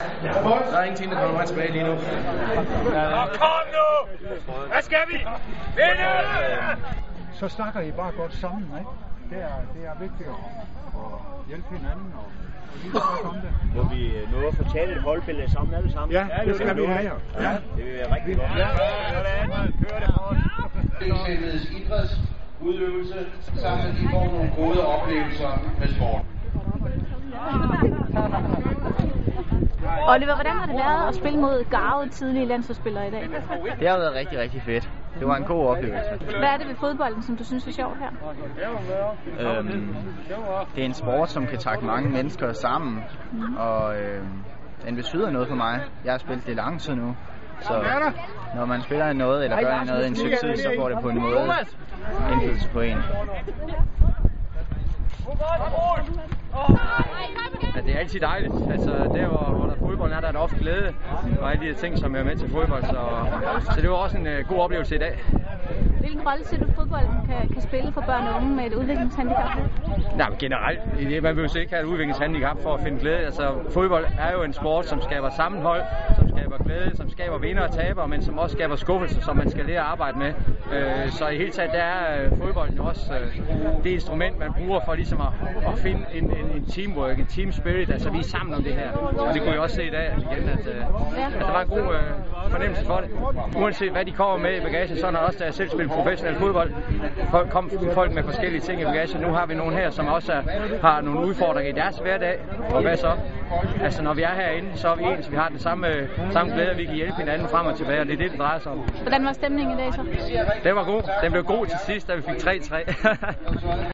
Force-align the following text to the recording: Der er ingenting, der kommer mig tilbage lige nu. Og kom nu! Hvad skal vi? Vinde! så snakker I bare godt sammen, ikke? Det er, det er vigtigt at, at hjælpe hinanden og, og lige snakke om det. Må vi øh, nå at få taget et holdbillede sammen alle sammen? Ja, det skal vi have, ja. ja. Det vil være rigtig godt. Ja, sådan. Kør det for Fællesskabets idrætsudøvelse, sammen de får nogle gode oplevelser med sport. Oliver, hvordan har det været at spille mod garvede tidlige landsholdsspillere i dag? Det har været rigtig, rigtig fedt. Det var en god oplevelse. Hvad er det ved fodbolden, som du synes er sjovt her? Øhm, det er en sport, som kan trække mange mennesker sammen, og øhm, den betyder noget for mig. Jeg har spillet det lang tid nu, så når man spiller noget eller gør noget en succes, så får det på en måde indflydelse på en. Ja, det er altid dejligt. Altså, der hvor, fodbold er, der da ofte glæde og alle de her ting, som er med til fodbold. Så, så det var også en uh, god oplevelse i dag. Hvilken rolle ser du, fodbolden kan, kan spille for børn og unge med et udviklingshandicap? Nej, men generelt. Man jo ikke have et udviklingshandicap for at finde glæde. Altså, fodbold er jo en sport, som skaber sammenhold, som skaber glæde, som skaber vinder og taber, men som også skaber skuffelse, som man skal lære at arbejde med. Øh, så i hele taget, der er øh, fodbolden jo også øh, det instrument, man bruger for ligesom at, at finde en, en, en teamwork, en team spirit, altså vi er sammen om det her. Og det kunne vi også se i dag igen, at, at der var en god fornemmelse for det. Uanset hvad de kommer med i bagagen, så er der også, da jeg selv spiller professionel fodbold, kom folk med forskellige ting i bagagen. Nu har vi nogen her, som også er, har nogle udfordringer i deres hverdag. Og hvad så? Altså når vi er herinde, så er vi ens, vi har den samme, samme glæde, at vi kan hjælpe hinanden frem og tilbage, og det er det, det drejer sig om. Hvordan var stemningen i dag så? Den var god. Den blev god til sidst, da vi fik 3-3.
Der 0.00 0.78
er 0.78 0.82
ingenting, 0.82 1.10
der 1.10 1.20
kommer 1.20 1.38
mig 1.38 1.46
tilbage 1.46 1.72
lige 1.72 1.84
nu. 1.84 1.92
Og 3.20 3.28
kom 3.40 3.64
nu! 3.76 3.88
Hvad 4.72 4.82
skal 4.82 4.98
vi? 5.08 5.18
Vinde! 5.76 6.08
så 7.32 7.48
snakker 7.48 7.80
I 7.80 7.90
bare 7.90 8.12
godt 8.12 8.34
sammen, 8.34 8.70
ikke? 8.78 8.90
Det 9.30 9.38
er, 9.42 9.56
det 9.74 9.86
er 9.86 9.98
vigtigt 10.00 10.28
at, 10.28 10.34
at 10.94 11.46
hjælpe 11.48 11.68
hinanden 11.76 12.12
og, 12.16 12.24
og 12.72 12.78
lige 12.82 12.90
snakke 12.90 13.28
om 13.28 13.34
det. 13.34 13.52
Må 13.76 13.82
vi 13.94 14.16
øh, 14.16 14.32
nå 14.32 14.48
at 14.48 14.54
få 14.54 14.64
taget 14.72 14.96
et 14.96 15.02
holdbillede 15.02 15.50
sammen 15.50 15.74
alle 15.74 15.92
sammen? 15.92 16.12
Ja, 16.12 16.26
det 16.44 16.54
skal 16.54 16.76
vi 16.76 16.84
have, 16.84 17.12
ja. 17.38 17.42
ja. 17.42 17.56
Det 17.76 17.84
vil 17.84 17.94
være 17.94 18.14
rigtig 18.14 18.36
godt. 18.36 18.50
Ja, 18.56 18.68
sådan. 19.12 19.74
Kør 19.82 19.98
det 19.98 20.14
for 20.14 20.36
Fællesskabets 20.98 21.64
idrætsudøvelse, 21.78 23.26
sammen 23.56 23.96
de 23.96 24.08
får 24.10 24.24
nogle 24.24 24.52
gode 24.56 24.86
oplevelser 24.86 25.52
med 25.78 25.88
sport. 25.88 26.24
Oliver, 30.14 30.34
hvordan 30.34 30.56
har 30.58 30.66
det 30.66 30.74
været 30.74 31.08
at 31.08 31.14
spille 31.14 31.40
mod 31.40 31.64
garvede 31.70 32.08
tidlige 32.08 32.46
landsholdsspillere 32.46 33.08
i 33.08 33.10
dag? 33.10 33.22
Det 33.80 33.88
har 33.88 33.98
været 33.98 34.14
rigtig, 34.14 34.38
rigtig 34.38 34.62
fedt. 34.62 34.90
Det 35.18 35.26
var 35.26 35.36
en 35.36 35.44
god 35.44 35.66
oplevelse. 35.66 36.10
Hvad 36.38 36.48
er 36.48 36.56
det 36.56 36.68
ved 36.68 36.76
fodbolden, 36.76 37.22
som 37.22 37.36
du 37.36 37.44
synes 37.44 37.66
er 37.66 37.72
sjovt 37.72 37.98
her? 37.98 38.10
Øhm, 39.40 39.96
det 40.74 40.80
er 40.80 40.86
en 40.86 40.94
sport, 40.94 41.30
som 41.30 41.46
kan 41.46 41.58
trække 41.58 41.84
mange 41.84 42.10
mennesker 42.10 42.52
sammen, 42.52 43.04
og 43.58 44.00
øhm, 44.00 44.44
den 44.86 44.96
betyder 44.96 45.30
noget 45.30 45.48
for 45.48 45.54
mig. 45.56 45.80
Jeg 46.04 46.12
har 46.12 46.18
spillet 46.18 46.46
det 46.46 46.56
lang 46.56 46.80
tid 46.80 46.94
nu, 46.94 47.16
så 47.60 47.72
når 48.54 48.64
man 48.64 48.82
spiller 48.82 49.12
noget 49.12 49.44
eller 49.44 49.60
gør 49.62 49.84
noget 49.84 50.06
en 50.06 50.16
succes, 50.16 50.60
så 50.60 50.72
får 50.78 50.88
det 50.88 50.98
på 51.02 51.08
en 51.08 51.20
måde 51.20 51.48
indflydelse 52.32 52.68
på 52.70 52.80
en. 52.80 52.98
Ja, 57.76 57.80
det 57.80 57.94
er 57.94 57.98
altid 57.98 58.20
dejligt. 58.20 58.54
Altså, 58.70 58.90
der 59.14 59.28
hvor, 59.28 59.67
fodbold 59.98 60.12
er, 60.12 60.20
der 60.20 60.32
da 60.32 60.38
ofte 60.38 60.56
glæde 60.60 60.94
og 61.40 61.50
alle 61.50 61.66
de 61.66 61.72
her 61.72 61.78
ting, 61.78 61.98
som 61.98 62.14
er 62.14 62.22
med 62.22 62.36
til 62.36 62.48
fodbold. 62.50 62.84
Så, 62.84 63.00
så 63.74 63.80
det 63.80 63.90
var 63.90 63.96
også 63.96 64.16
en 64.16 64.26
uh, 64.26 64.48
god 64.48 64.58
oplevelse 64.58 64.94
i 64.94 64.98
dag. 64.98 65.24
Hvilken 66.00 66.22
rolle 66.28 66.44
ser 66.44 66.58
du, 66.58 66.66
fodbolden 66.72 67.18
kan, 67.26 67.48
kan 67.48 67.62
spille 67.62 67.92
for 67.92 68.00
børn 68.00 68.26
og 68.26 68.36
unge 68.36 68.56
med 68.56 68.64
et 68.64 68.74
udviklingshandicap? 68.74 69.50
Nej, 70.16 70.28
men 70.28 70.38
generelt. 70.38 70.80
Man 71.22 71.36
jo 71.36 71.60
ikke 71.60 71.72
have 71.72 71.82
et 71.82 71.88
udviklingshandicap 71.92 72.58
for 72.62 72.74
at 72.74 72.80
finde 72.80 72.98
glæde. 72.98 73.18
Altså, 73.18 73.54
fodbold 73.70 74.06
er 74.18 74.32
jo 74.32 74.42
en 74.42 74.52
sport, 74.52 74.86
som 74.86 75.00
skaber 75.02 75.30
sammenhold, 75.30 75.82
som 76.18 76.28
skaber 76.28 76.58
glæde, 76.64 76.96
som 76.96 77.10
skaber 77.10 77.38
vinder 77.38 77.62
og 77.62 77.72
taber, 77.72 78.06
men 78.06 78.22
som 78.22 78.38
også 78.38 78.52
skaber 78.56 78.76
skuffelse, 78.76 79.22
som 79.22 79.36
man 79.36 79.50
skal 79.50 79.64
lære 79.66 79.80
at 79.80 79.86
arbejde 79.86 80.18
med. 80.18 80.32
Øh, 80.72 81.10
så 81.10 81.28
i 81.28 81.36
hele 81.36 81.50
taget, 81.50 81.72
der 81.72 81.82
er 81.82 82.24
øh, 82.24 82.38
fodbolden 82.38 82.76
jo 82.76 82.84
også 82.84 83.14
øh, 83.14 83.84
det 83.84 83.90
instrument, 83.90 84.38
man 84.38 84.52
bruger 84.52 84.80
for 84.84 84.94
ligesom 84.94 85.20
at, 85.20 85.32
at 85.72 85.78
finde 85.78 86.04
en, 86.14 86.24
en, 86.24 86.50
en 86.56 86.64
teamwork, 86.64 87.18
en 87.18 87.26
team 87.26 87.52
spirit, 87.52 87.90
altså 87.90 88.10
vi 88.10 88.18
er 88.18 88.22
sammen 88.22 88.54
om 88.54 88.62
det 88.62 88.72
her. 88.72 88.90
Og 88.92 89.34
det 89.34 89.42
kunne 89.42 89.52
vi 89.52 89.58
også 89.58 89.76
se 89.76 89.86
i 89.86 89.90
dag 89.90 90.14
igen, 90.18 90.48
at, 90.48 90.58
at 90.58 91.40
der 91.40 91.52
var 91.52 91.62
en 91.62 91.68
god 91.68 91.86
fornemmelse 92.50 92.84
for 92.84 92.96
det. 92.96 93.10
Uanset 93.56 93.92
hvad 93.92 94.04
de 94.04 94.12
kommer 94.12 94.36
med 94.36 94.56
i 94.56 94.60
bagagen, 94.60 94.96
så 94.96 95.06
er 95.06 95.10
der 95.10 95.18
også, 95.18 95.38
da 95.38 95.47
jeg 95.48 95.54
selv 95.54 95.70
spiller 95.70 95.94
professionel 95.94 96.36
fodbold, 96.36 96.72
kom 97.50 97.70
folk 97.94 98.12
med 98.12 98.22
forskellige 98.22 98.60
ting 98.60 98.80
i 98.80 98.84
bagagen. 98.84 99.20
Nu 99.20 99.28
har 99.28 99.46
vi 99.46 99.54
nogen 99.54 99.74
her, 99.74 99.90
som 99.90 100.06
også 100.06 100.32
er, 100.32 100.42
har 100.82 101.00
nogle 101.00 101.26
udfordringer 101.26 101.72
i 101.72 101.74
deres 101.74 101.98
hverdag. 101.98 102.38
Og 102.70 102.82
hvad 102.82 102.96
så? 102.96 103.12
Altså 103.82 104.02
når 104.02 104.14
vi 104.14 104.22
er 104.22 104.34
herinde, 104.34 104.68
så 104.74 104.88
er 104.88 104.96
vi 104.96 105.04
ens, 105.04 105.30
vi 105.30 105.36
har 105.36 105.48
den 105.48 105.58
samme, 105.58 106.08
samme 106.30 106.54
glæde, 106.54 106.70
at 106.70 106.78
vi 106.78 106.84
kan 106.84 106.94
hjælpe 106.94 107.16
hinanden 107.16 107.48
frem 107.48 107.66
og 107.66 107.76
tilbage, 107.76 108.00
og 108.00 108.06
det 108.06 108.12
er 108.12 108.16
det, 108.16 108.30
det 108.30 108.40
drejer 108.40 108.58
sig 108.58 108.72
om. 108.72 108.78
Hvordan 108.78 109.24
var 109.24 109.32
stemningen 109.32 109.78
i 109.78 109.82
dag 109.82 109.94
så? 109.94 110.00
Den 110.64 110.76
var 110.76 110.84
god. 110.84 111.02
Den 111.22 111.32
blev 111.32 111.44
god 111.44 111.66
til 111.66 111.78
sidst, 111.86 112.08
da 112.08 112.14
vi 112.14 112.22
fik 112.22 112.36
3-3. 112.46 112.76